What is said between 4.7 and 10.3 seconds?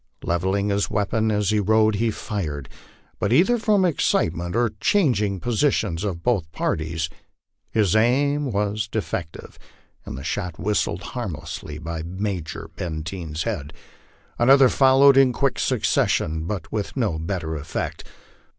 changing positions of both parties, his aim was defective and the